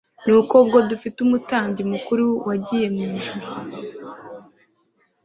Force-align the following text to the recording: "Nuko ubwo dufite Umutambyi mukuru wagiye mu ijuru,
"Nuko 0.25 0.53
ubwo 0.63 0.77
dufite 0.89 1.17
Umutambyi 1.25 1.83
mukuru 1.91 2.25
wagiye 2.47 2.87
mu 2.95 3.01
ijuru, 3.11 3.47